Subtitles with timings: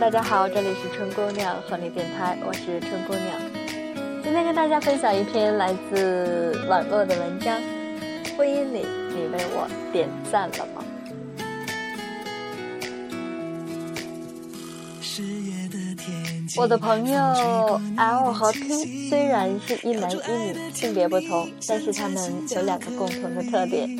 [0.00, 3.34] 大家好，这里是春姑娘和你电台，我是春姑娘。
[4.22, 7.60] 今天跟大家分享一篇来自网络的文章。
[8.36, 10.84] 婚姻里，你为我点赞了吗？
[16.56, 23.98] 我的朋友 L 和 P 虽然是一男一女，性别不同，但是他们有两个共同的特点。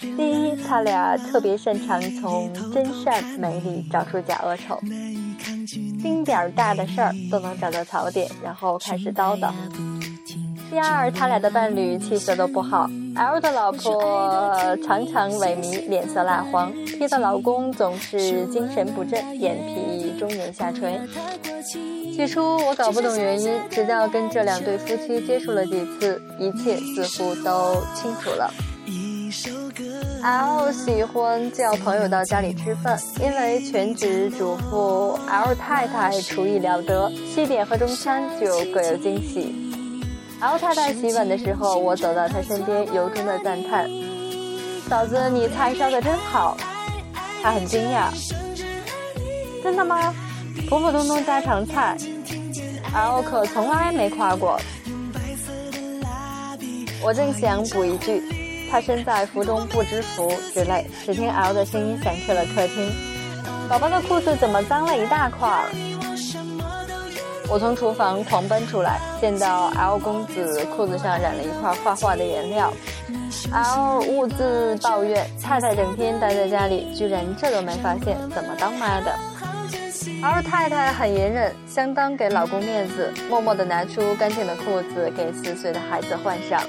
[0.00, 4.78] 第一，他俩特别擅长从真善美里找出假恶丑，
[6.06, 9.50] 丁点儿大的事儿都能找到槽点，然后开始叨叨。
[10.70, 21.00] 第二，他俩的伴侣气色都不好，L 的老婆常常萎靡，脸色蜡黄；P 的老公总是精神不振，眼皮终年下垂。
[22.14, 28.48] 起初我搞不懂原因，直到跟这两对夫妻接触了几次，一切似乎都清楚了。
[30.26, 39.54] L 喜欢叫朋友到家里吃饭，因为全职主妇 L 太太厨艺了得，西点和中餐就各有惊喜。
[40.40, 43.88] L 太太洗碗的时候，我走到她身边，由衷的赞叹
[44.90, 46.56] ：“嫂子，你菜烧的真好。”
[47.40, 48.08] 她很惊讶
[49.62, 50.12] ：“真的吗？
[50.68, 51.96] 普普通通家常菜
[52.92, 54.58] ，L 可从来没夸过。”
[57.00, 58.20] 我正想补一句。
[58.70, 62.92] 他身在福中不知福之类，只听 L 的声音响彻了客厅。
[63.68, 65.70] 宝宝的裤子怎么脏了一大块儿？
[67.48, 72.72] 我从厨房狂奔出来，见到 L 公子裤子上染了一块画画的颜料。
[73.52, 79.14] L 兀自抱怨太太整天待在家里，居然这都没发现，怎么当妈的
[80.22, 86.60] ？L 太太很隐忍，相当给老公面子，默默地拿出干净的裤子给四岁的孩子换上。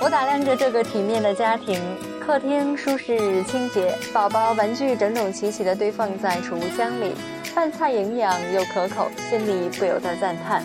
[0.00, 1.80] 我打量着这个体面的家庭，
[2.20, 7.12] 客厅舒适清洁，宝宝玩具整整齐齐地堆放在储物箱里，
[7.52, 10.62] 饭菜营养又可口，心里不由得赞叹：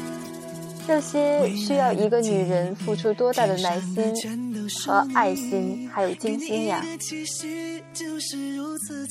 [0.88, 4.14] 这些需要一个女人付出多大的耐心
[4.86, 6.86] 和爱心，还有精心呀！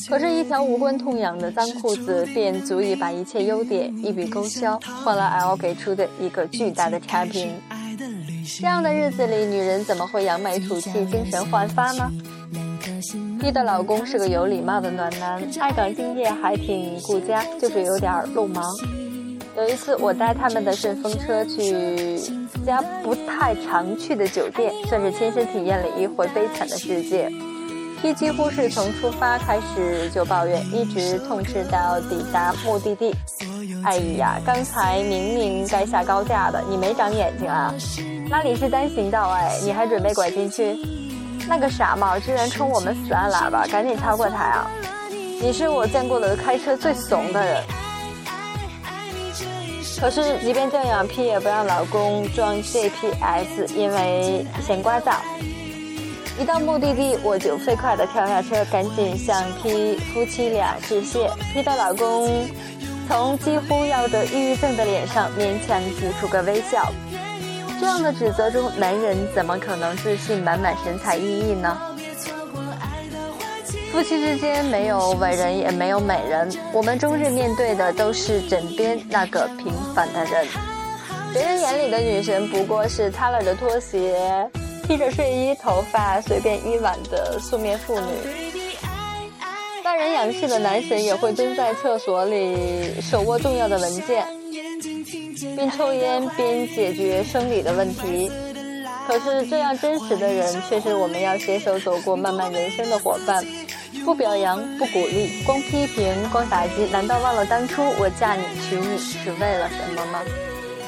[0.09, 7.53] 可是，一条无关痛痒的脏裤子，便足以把一切优点一笔勾销，换来 L 给出的一个巨大的差评。
[8.45, 12.11] 这样的日子里，女人怎么会扬眉吐气、精神焕发呢
[13.41, 18.63] ？P 的老公是个有礼貌的暖男，爱岗敬业，还挺顾家，就是有点路盲。
[19.57, 22.19] 有一次，我带他们的顺风车去
[22.65, 27.31] 家不太常去的酒店，算是亲身体验了一回悲惨的世界。
[28.03, 33.15] P 几乎是从出发开始就抱怨，一直痛斥到抵达目的地。
[33.85, 37.73] 哎呀，刚才明明该下高架的，你没长眼睛啊？
[38.29, 40.77] 那里是单行道，哎，你还准备拐进去？
[41.49, 44.67] 那个傻帽居然冲我们死按喇叭，赶紧超过他啊！
[45.41, 47.63] 你是我见过的开车最怂的人。
[50.01, 55.15] 可是即便这样，P 也不让老公装 GPS，因为嫌聒噪。
[56.41, 61.31] 一到目的地，我就飞快地跳下车，赶紧向 P 夫妻俩致谢。
[61.53, 62.49] P 的老公
[63.07, 66.91] 从几乎要得抑郁症的脸上勉强挤出个微笑。
[67.79, 71.77] 这样的指责中，男人怎么可能自信满满、神采奕奕呢？
[73.93, 80.47] 夫妻之间没有伟人，也没有美人，我们终日面对的都是枕边那个平凡的人。
[81.35, 84.49] 别人眼里的女神，不过是塌了的拖鞋。
[84.87, 88.07] 披着睡衣、头发随便一挽的素面妇女，
[89.83, 94.27] 大人仰视的男神也会蹲在厕所里手握重要的文件，
[95.57, 98.31] 边抽烟边解决生理的问题。
[99.07, 103.45] 可是这样真实的人，却是我们要携手走过漫漫人生的伙伴。
[104.05, 110.23] 不表扬，不鼓励，光批评，光打击，难道忘了当初我嫁你娶你是为了什么吗？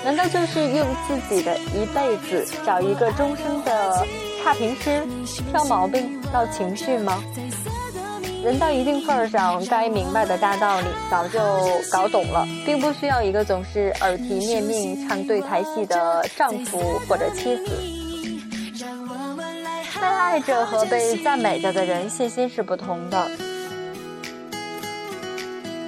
[0.04, 4.06] 难道就是用自己的一辈子找一个终生的
[4.42, 5.02] 差评师，
[5.50, 7.24] 挑毛病、闹情绪吗？
[8.44, 11.40] 人到一定份儿上，该明白的大道理早就
[11.90, 17.64] 搞懂了，并不需要一个总是耳提面命、唱对台戏的丈夫或者妻子。
[19.98, 23.26] 被爱着和被赞美着的人，信心是不同的。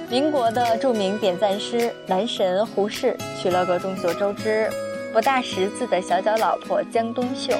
[0.09, 4.67] 民国的著名点赞师男神胡适娶了个众所周知
[5.13, 7.53] 不大识字的小脚老婆江冬秀，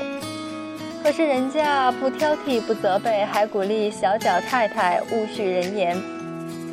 [1.04, 5.96] 可是人家不挑剔不责备，还鼓励小脚太太勿续人言，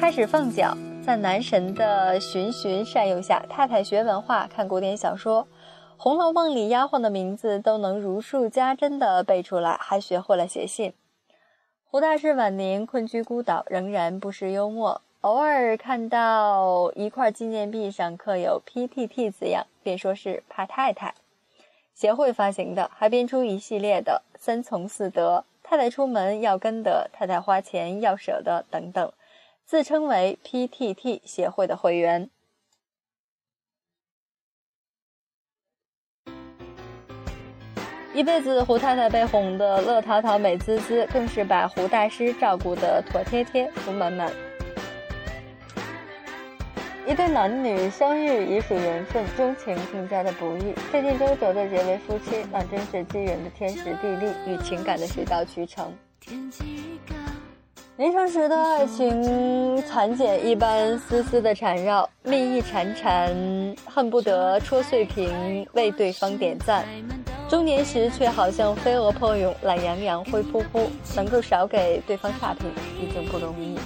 [0.01, 0.77] 开始放脚。
[1.05, 5.43] 在男神的循循善诱下，太太学文化，看古典小说，
[5.99, 10.95] 《红楼梦》里丫鬟的名字都能如数家珍的背出来，还学会了写信。
[11.85, 15.03] 胡大师晚年困居孤岛，仍然不失幽默。
[15.25, 21.15] 偶尔看到一块纪念币上刻有 PTT 字样，便说是怕太太
[21.95, 29.11] 协会发行的，还编出一系列的三从四德：太太出门要跟得，太太花钱要舍得等等，
[29.65, 32.29] 自称为 PTT 协会的会员。
[38.13, 44.31] 一辈子胡太太被哄得乐淘淘、美滋滋，更是把胡大师照顾得妥帖帖、福满满。
[47.07, 50.73] 一对男女相遇已属缘分，钟情更加的不易。
[50.91, 55.93] 费尽周折的结为夫妻，那真是机缘的天时地利与情感的水到渠成。
[57.97, 63.31] 年少时的爱情，蚕茧一般丝丝的缠绕，蜜意缠缠，
[63.85, 66.87] 恨不得戳碎屏为对方点赞。
[67.51, 72.69] 中年时却好像飞蛾破蛹，懒洋洋，灰扑扑，能够少给对方差评
[72.99, 73.79] 已经不容易。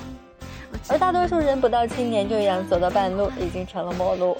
[0.88, 4.36] 而大多数人不到七年就一样走到半路，已经成了陌路。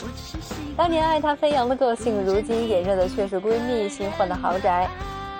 [0.77, 4.89] 当年爱她飞扬的个性，如今眼热的却是闺蜜新换的豪宅。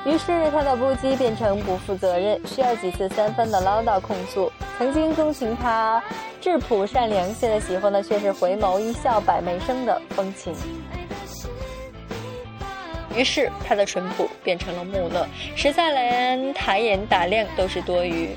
[0.05, 4.51] 于是她的不羁变成不负责任，需要几次三番的唠叨控诉。
[4.79, 6.03] 曾经钟情她
[6.41, 10.55] 质朴善良，现在喜欢的却是回眸一笑百媚生的风情。
[13.17, 15.27] 于是，他的淳朴变成了木讷，
[15.57, 18.31] 实在连抬眼打量都是多余。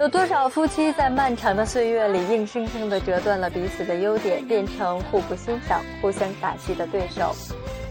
[0.00, 7.32] 有多少夫妻在漫长的岁月里，硬生生地折断了彼此的优点，变成互不欣赏、互相打击的对手，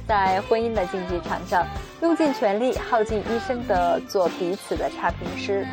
[0.06, 1.66] 在婚姻的竞技场上，
[2.02, 5.66] 用尽全力、耗尽一生的做彼此的差评师。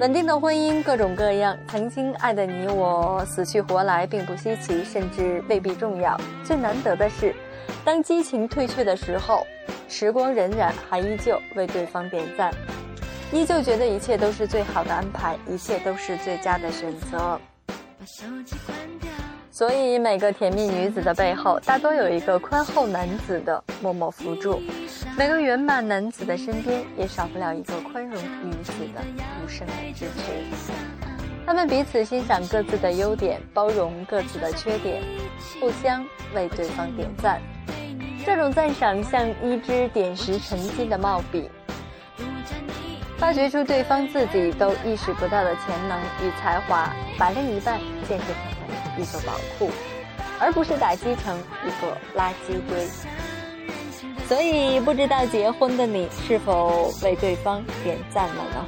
[0.00, 6.20] 稳定的婚姻各种各样，曾经爱的你我死去活来，并不稀奇，甚至未必重要。
[6.42, 7.32] 最难得的是。
[7.84, 9.46] 当激情褪去的时候，
[9.88, 12.52] 时光荏苒，还依旧为对方点赞，
[13.32, 17.40] 依旧觉得一切都是最好的安排，一切都是最佳的选择。
[19.50, 24.60] 所以，每个甜蜜女子的背后，大多有一个宽厚男子的默默扶助；
[25.16, 29.00] 每个圆满男子的身边，也少不了一个宽容女子的
[29.42, 30.12] 无声的支持。
[31.46, 35.02] 他们彼此欣赏各自的优点，包容各自的缺点，
[35.60, 37.40] 互相为对方点赞。
[38.24, 41.48] 这种赞赏像一支点石成金的帽笔，
[43.18, 49.70] 发掘出对方自己都意识不到的潜能与才华，把另一半建设成为一座宝库，
[50.38, 52.86] 而不是打击成一个垃圾堆。
[54.28, 58.66] 所以，不知道结婚的你是否为对方点赞了呢？